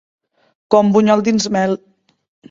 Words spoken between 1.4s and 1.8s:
mel.